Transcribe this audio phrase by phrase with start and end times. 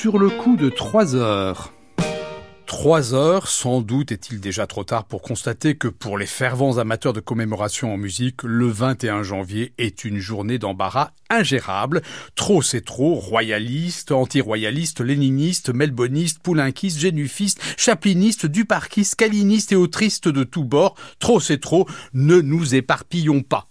[0.00, 1.74] sur le coup de 3 heures.
[2.64, 7.12] Trois heures, sans doute est-il déjà trop tard pour constater que pour les fervents amateurs
[7.12, 12.00] de commémoration en musique, le 21 janvier est une journée d'embarras ingérable.
[12.34, 20.44] Trop c'est trop, royaliste, anti-royaliste, léniniste, melboniste, poulinquiste, génufiste, chapliniste, duparquiste, caliniste et autriste de
[20.44, 20.94] tous bords.
[21.18, 23.69] Trop c'est trop, ne nous éparpillons pas.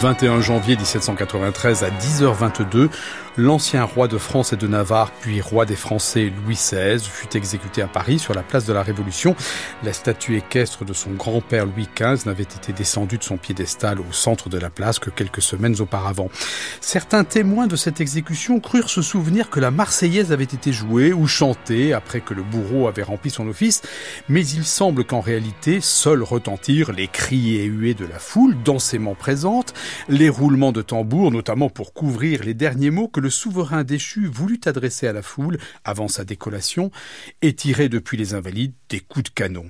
[0.00, 2.88] 21 janvier 1793 à 10h22,
[3.40, 7.82] L'ancien roi de France et de Navarre, puis roi des Français Louis XVI, fut exécuté
[7.82, 9.36] à Paris sur la place de la Révolution.
[9.84, 14.12] La statue équestre de son grand-père Louis XV n'avait été descendue de son piédestal au
[14.12, 16.30] centre de la place que quelques semaines auparavant.
[16.80, 21.28] Certains témoins de cette exécution crurent se souvenir que la Marseillaise avait été jouée ou
[21.28, 23.82] chantée après que le bourreau avait rempli son office,
[24.28, 29.14] mais il semble qu'en réalité, seuls retentirent les cris et huées de la foule densément
[29.14, 29.74] présente,
[30.08, 34.60] les roulements de tambour, notamment pour couvrir les derniers mots que le souverain déchu voulut
[34.66, 36.90] adresser à la foule avant sa décollation
[37.42, 39.66] et tirer depuis les invalides des coups de canon.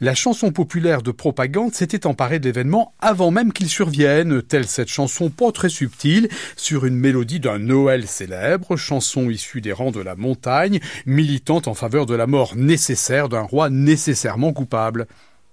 [0.00, 5.30] La chanson populaire de propagande s'était emparée d'événements avant même qu'ils surviennent, telle cette chanson
[5.30, 10.16] pas très subtile sur une mélodie d'un Noël célèbre, chanson issue des rangs de la
[10.16, 15.06] montagne, militante en faveur de la mort nécessaire d'un roi nécessairement coupable.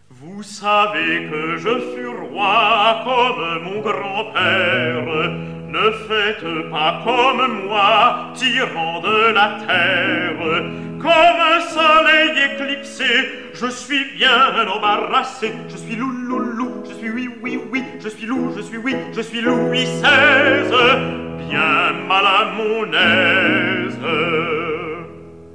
[0.10, 2.05] Vous savez que je fus
[2.36, 5.06] roi comme mon grand-père
[5.70, 10.64] Ne faites pas comme moi, tyran de la terre.
[11.00, 13.06] Comme un soleil éclipsé,
[13.54, 15.54] je suis bien embarrassé.
[15.70, 18.96] Je suis loup, loup, je suis oui, oui, oui, je suis loup, je suis oui,
[19.14, 20.70] je suis Louis XVI,
[21.48, 24.00] bien mal à mon aise.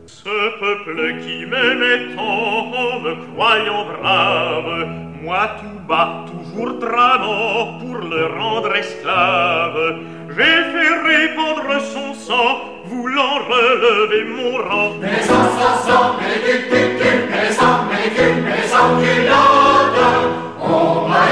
[0.06, 7.98] Ce peuple qui m'aimait tant en me croyant brave, moi tout bas, toujours tramant pour
[7.98, 9.98] le rendre esclave,
[10.28, 14.92] j'ai fait répandre son sang, voulant relever mon rang.
[15.00, 20.00] Mais sans, sans, sans, mais tu, tu, tu, mais sans, mais tu, mais sans culotte,
[20.60, 21.26] on m'a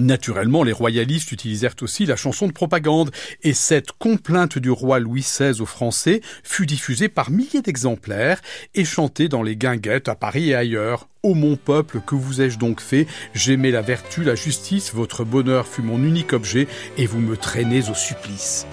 [0.00, 3.10] Naturellement, les royalistes utilisèrent aussi la chanson de propagande,
[3.42, 8.40] et cette complainte du roi Louis XVI aux Français fut diffusée par milliers d'exemplaires
[8.74, 11.06] et chantée dans les guinguettes à Paris et ailleurs.
[11.22, 13.06] Ô mon peuple, que vous ai-je donc fait?
[13.34, 16.66] J'aimais la vertu, la justice, votre bonheur fut mon unique objet,
[16.96, 18.66] et vous me traînez au supplice.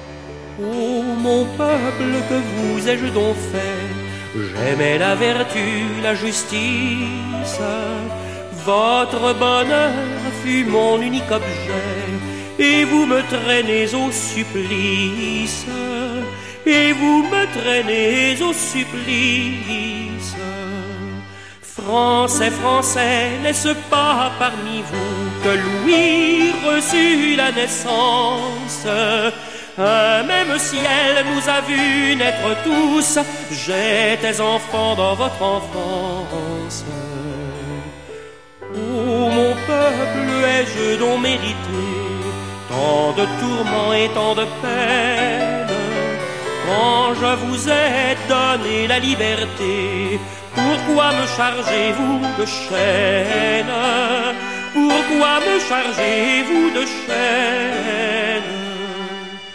[0.61, 4.39] Ô mon peuple, que vous ai-je donc fait?
[4.55, 5.59] J'aimais la vertu,
[6.01, 7.59] la justice,
[8.65, 9.91] votre bonheur
[10.67, 12.07] mon unique objet,
[12.59, 15.65] et vous me traînez au supplice,
[16.65, 20.35] et vous me traînez au supplice.
[21.61, 28.85] Français, Français, n'est-ce pas parmi vous que Louis reçut la naissance?
[29.79, 33.19] Un même ciel nous a vus naître tous,
[33.51, 36.83] j'étais enfant dans votre enfance.
[38.75, 39.16] Oh
[40.55, 41.83] ai-je donc mérité
[42.69, 45.67] tant de tourments et tant de peines
[46.65, 50.19] Quand je vous ai donné la liberté,
[50.59, 53.77] pourquoi me chargez-vous de chaînes
[54.73, 57.87] Pourquoi me chargez-vous de chaînes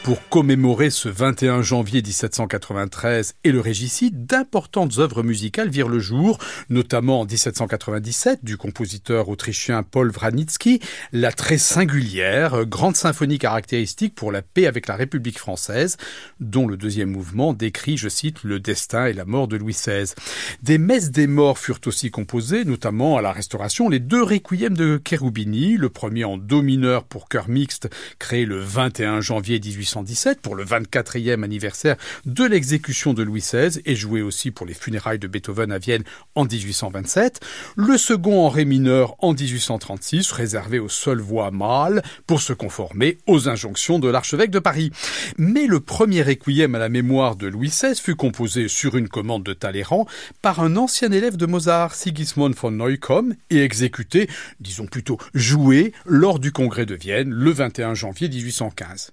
[0.04, 6.38] pour commémorer ce 21 janvier 1793 et le régicide, d'importantes œuvres musicales virent le jour,
[6.70, 10.80] notamment en 1797 du compositeur autrichien Paul Wranitzky,
[11.12, 15.98] la très singulière grande symphonie caractéristique pour la paix avec la République française,
[16.40, 20.14] dont le deuxième mouvement décrit, je cite, le destin et la mort de Louis XVI.
[20.62, 24.98] Des messes des morts furent aussi composées, notamment à la Restauration, les deux requiems de
[25.06, 30.40] Cherubini, le premier en do mineur pour chœur mixte, créé le 21 janvier 1817 1917
[30.40, 31.96] pour le 24e anniversaire
[32.26, 36.04] de l'exécution de Louis XVI et joué aussi pour les funérailles de Beethoven à Vienne
[36.34, 37.40] en 1827.
[37.76, 43.18] Le second en ré mineur en 1836, réservé aux seules voix mâles pour se conformer
[43.26, 44.92] aux injonctions de l'archevêque de Paris.
[45.38, 49.42] Mais le premier requiem à la mémoire de Louis XVI fut composé sur une commande
[49.42, 50.06] de Talleyrand
[50.40, 54.28] par un ancien élève de Mozart, Sigismund von Neukomm, et exécuté,
[54.60, 59.12] disons plutôt joué, lors du congrès de Vienne le 21 janvier 1815.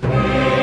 [0.00, 0.59] Pour les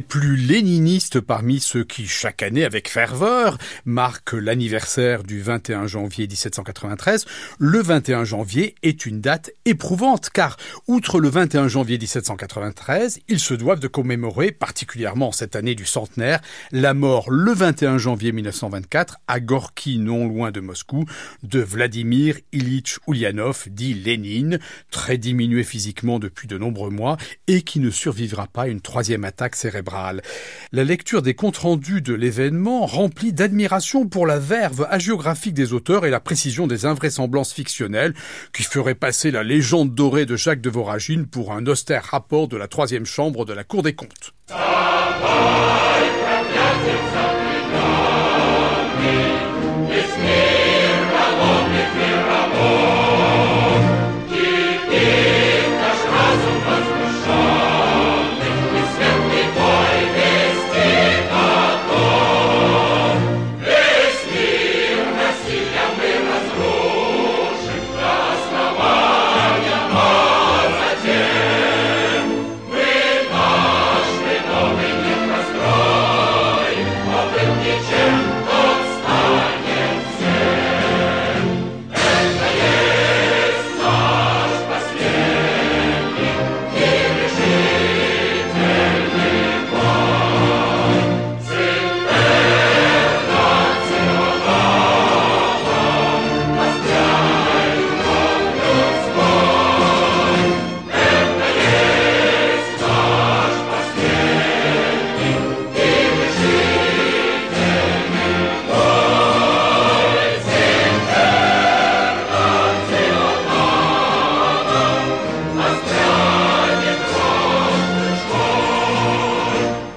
[0.00, 0.36] plus
[1.18, 7.26] parmi ceux qui, chaque année, avec ferveur, marquent l'anniversaire du 21 janvier 1793,
[7.58, 13.54] le 21 janvier est une date éprouvante, car, outre le 21 janvier 1793, ils se
[13.54, 16.40] doivent de commémorer, particulièrement cette année du centenaire,
[16.72, 21.04] la mort le 21 janvier 1924, à Gorky, non loin de Moscou,
[21.42, 24.58] de Vladimir Ilitch Ulyanov, dit Lénine,
[24.90, 27.16] très diminué physiquement depuis de nombreux mois,
[27.46, 30.22] et qui ne survivra pas une troisième attaque cérébrale.
[30.72, 30.84] La
[31.22, 36.20] des comptes rendus de l'événement remplit d'admiration pour la verve hagiographique des auteurs et la
[36.20, 38.14] précision des invraisemblances fictionnelles
[38.52, 42.56] qui feraient passer la légende dorée de Jacques de Voragine pour un austère rapport de
[42.56, 44.34] la troisième chambre de la Cour des comptes.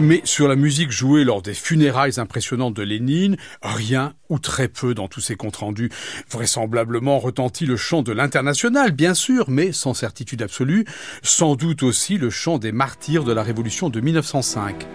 [0.03, 4.93] Mais sur la musique jouée lors des funérailles impressionnantes de Lénine, rien ou très peu
[4.93, 5.91] dans tous ces comptes rendus.
[6.29, 10.83] Vraisemblablement retentit le chant de l'international, bien sûr, mais sans certitude absolue.
[11.21, 14.85] Sans doute aussi le chant des martyrs de la Révolution de 1905.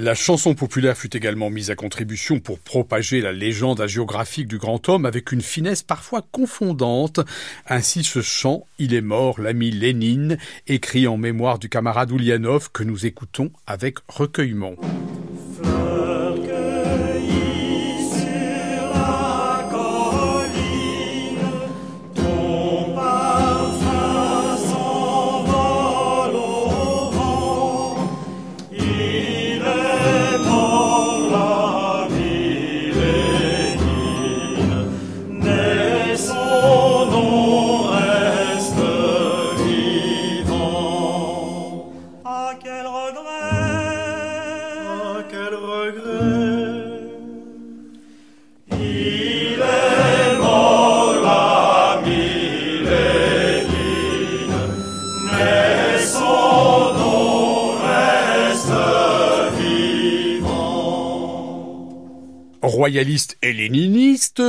[0.00, 4.88] La chanson populaire fut également mise à contribution pour propager la légende hagiographique du grand
[4.88, 7.18] homme avec une finesse parfois confondante.
[7.66, 10.38] Ainsi ce chant Il est mort, l'ami Lénine,
[10.68, 14.76] écrit en mémoire du camarade Oulianov que nous écoutons avec recueillement.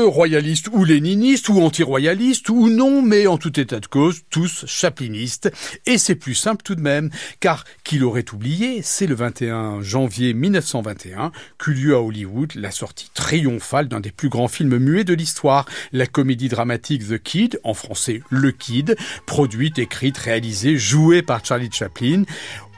[0.10, 4.66] Léniniste, royaliste ou léniniste, ou anti-royaliste, ou non, mais en tout état de cause, tous
[4.66, 5.52] chaplinistes.
[5.86, 10.34] Et c'est plus simple tout de même, car qui l'aurait oublié, c'est le 21 janvier
[10.34, 15.14] 1921 qu'eut lieu à Hollywood la sortie triomphale d'un des plus grands films muets de
[15.14, 21.46] l'histoire, la comédie dramatique The Kid, en français Le Kid, produite, écrite, réalisée, jouée par
[21.46, 22.24] Charlie Chaplin,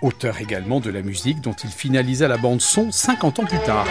[0.02, 3.88] auteur également de la musique dont il finalisa la bande son 50 ans plus tard.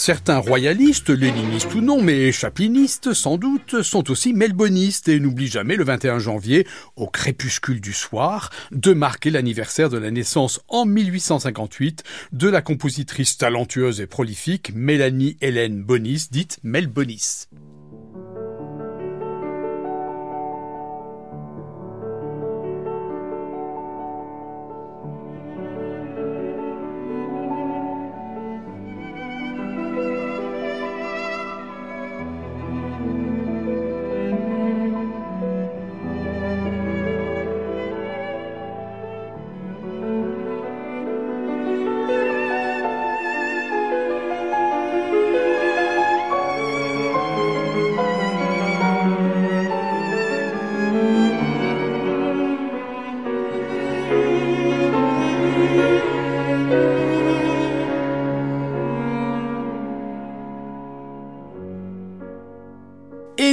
[0.00, 5.74] Certains royalistes, léninistes ou non, mais chaplinistes sans doute, sont aussi melbonistes et n'oublient jamais
[5.74, 12.04] le 21 janvier, au crépuscule du soir, de marquer l'anniversaire de la naissance en 1858
[12.30, 16.86] de la compositrice talentueuse et prolifique Mélanie Hélène Bonis, dite Mel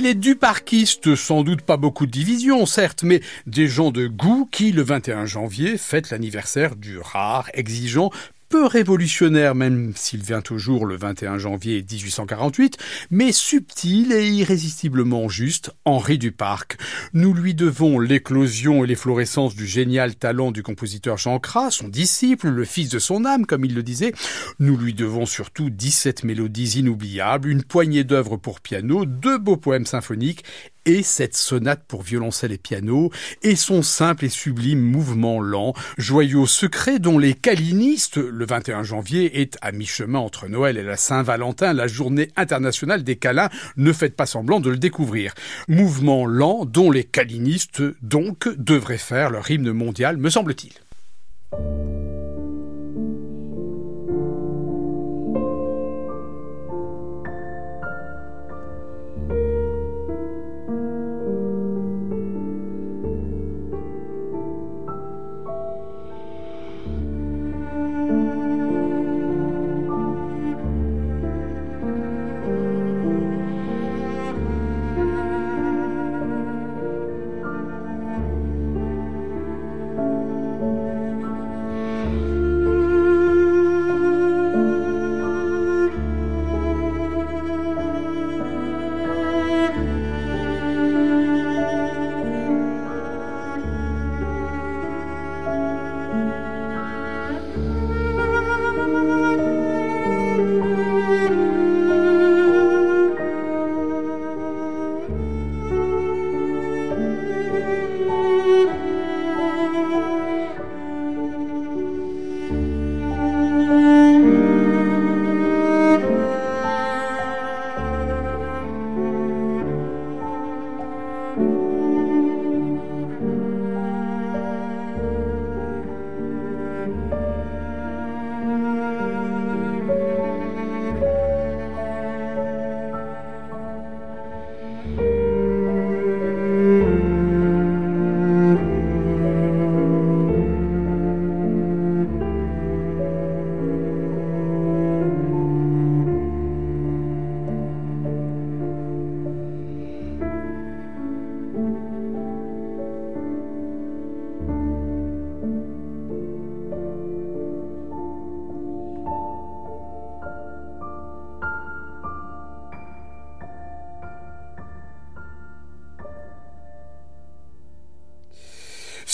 [0.06, 0.10] Bonis.
[0.10, 4.48] Et les duparquistes, sans doute pas beaucoup de divisions, certes, mais des gens de goût
[4.52, 8.12] qui, le 21 janvier, fêtent l'anniversaire du rare, exigeant,
[8.50, 12.78] peu révolutionnaire même s'il vient au jour le 21 janvier 1848,
[13.12, 16.78] mais subtil et irrésistiblement juste, Henri Duparc.
[17.14, 22.50] Nous lui devons l'éclosion et l'efflorescence du génial talent du compositeur Jean Cras, son disciple,
[22.50, 24.14] le fils de son âme, comme il le disait.
[24.60, 29.86] Nous lui devons surtout 17 mélodies inoubliables, une poignée d'œuvres pour piano, deux beaux poèmes
[29.86, 30.44] symphoniques
[30.86, 33.12] et cette sonate pour violoncelle et piano,
[33.44, 39.42] et son simple et sublime mouvement lent, joyau secret dont les calinistes, le 21 janvier,
[39.42, 44.16] est à mi-chemin entre Noël et la Saint-Valentin, la journée internationale des câlins, ne faites
[44.16, 45.34] pas semblant de le découvrir.
[45.68, 50.74] Mouvement lent dont les calinistes, donc, devraient faire leur hymne mondial, me semble-t-il.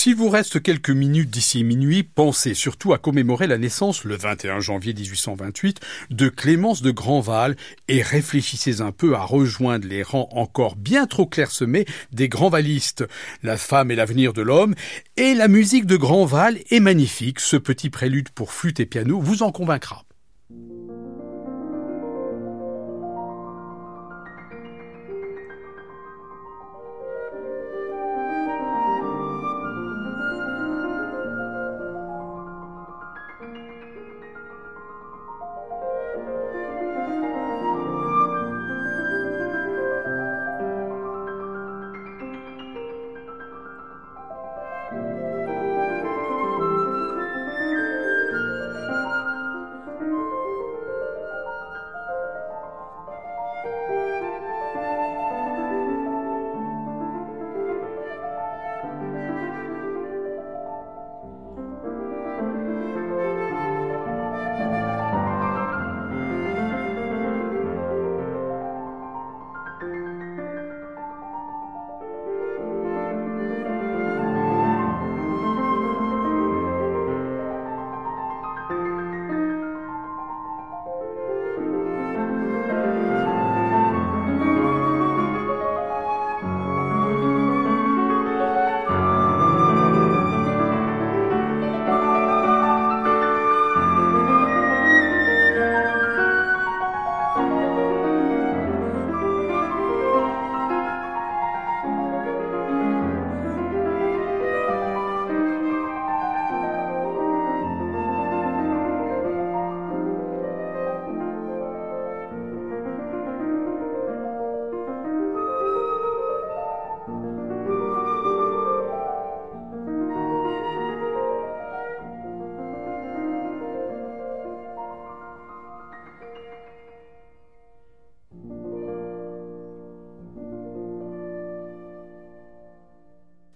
[0.03, 4.60] S'il vous reste quelques minutes d'ici minuit, pensez surtout à commémorer la naissance le 21
[4.60, 5.79] janvier 1828
[6.10, 7.55] de Clémence de Grandval
[7.88, 13.05] et réfléchissez un peu à rejoindre les rangs encore bien trop clairsemés des Grandvalistes.
[13.43, 14.74] La femme est l'avenir de l'homme
[15.17, 17.39] et la musique de Grandval est magnifique.
[17.39, 20.03] Ce petit prélude pour flûte et piano vous en convaincra.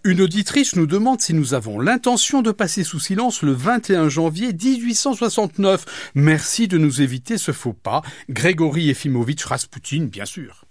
[0.05, 4.53] Une auditrice nous demande si nous avons l'intention de passer sous silence le 21 janvier
[4.53, 6.11] 1869.
[6.13, 8.03] Merci de nous éviter ce faux pas.
[8.29, 10.64] Grégory Efimovitch Rasputin, bien sûr.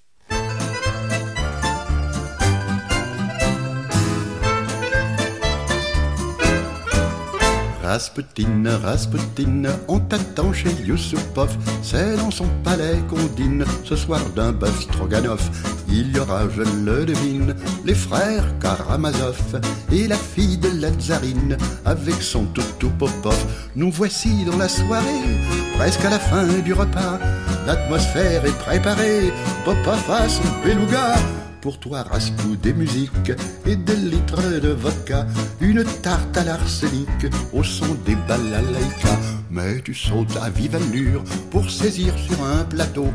[7.84, 11.54] Rasputin, Rasputin, on t'attend chez Yusupov.
[11.82, 15.42] C'est dans son palais qu'on dîne ce soir d'un bœuf Stroganov.
[15.88, 19.60] Il y aura, je le devine, les frères Karamazov
[19.92, 20.88] et la fille de la
[21.84, 23.36] avec son toutou Popov.
[23.76, 25.28] Nous voici dans la soirée,
[25.76, 27.18] presque à la fin du repas.
[27.66, 29.32] L'atmosphère est préparée,
[29.64, 31.14] Popov a son beluga
[31.64, 33.33] pour toi Raspou des musiques
[33.64, 35.27] et des litres de vodka,
[35.62, 37.09] une tarte à l'arsenic
[37.55, 39.18] au son des balalaïkas.
[39.50, 43.07] Mais tu sautes à vive allure pour saisir sur un plateau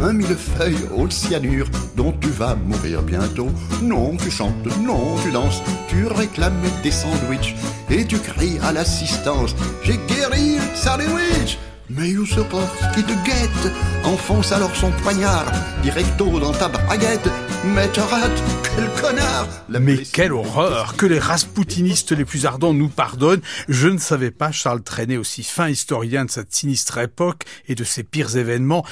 [0.00, 3.50] un millefeuille au cyanure dont tu vas mourir bientôt.
[3.82, 7.56] Non, tu chantes, non, tu danses, tu réclames des sandwichs
[7.90, 11.58] et tu cries à l'assistance J'ai guéri le sandwich
[11.90, 13.72] mais Yusupov qui te guette?
[14.04, 15.46] Enfonce alors son poignard
[15.82, 17.30] directo dans ta baguette.
[17.64, 18.42] Mais tu rates,
[18.76, 23.40] quel connard Mais quelle horreur Que les raspoutinistes les plus ardents nous pardonnent.
[23.68, 27.84] Je ne savais pas Charles Trenet, aussi fin historien de cette sinistre époque et de
[27.84, 28.84] ses pires événements.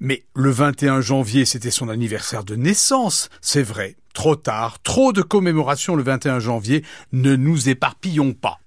[0.00, 3.96] Mais le 21 janvier, c'était son anniversaire de naissance, c'est vrai.
[4.14, 8.58] Trop tard, trop de commémorations le 21 janvier, ne nous éparpillons pas.